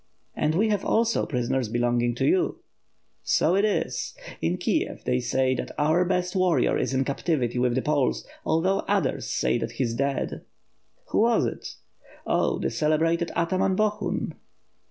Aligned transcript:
"And 0.33 0.55
we 0.55 0.69
have 0.69 0.83
also 0.83 1.27
prisoners 1.27 1.69
belonging 1.69 2.15
to 2.15 2.25
you!" 2.25 2.63
"So 3.21 3.53
it 3.55 3.63
is. 3.63 4.15
In 4.41 4.57
Kiev, 4.57 5.03
they 5.03 5.19
say 5.19 5.53
that 5.53 5.69
our 5.77 6.03
best 6.05 6.35
warrior 6.35 6.75
is 6.75 6.91
in 6.91 7.05
captivity 7.05 7.59
with 7.59 7.75
the 7.75 7.83
Poles; 7.83 8.25
although 8.43 8.79
others 8.87 9.29
gay 9.39 9.59
that 9.59 9.73
he 9.73 9.83
is 9.83 9.93
dead." 9.93 10.31
WITH 10.31 10.31
FIRE 10.31 10.31
AND 10.31 11.05
SWORD. 11.05 11.05
621 11.05 11.21
''Who 11.21 11.21
was 11.21 11.45
it?'' 11.45 11.75
"Oh, 12.25 12.57
the 12.57 12.71
celebrated 12.71 13.31
ataman 13.35 13.75
Bohun." 13.75 14.33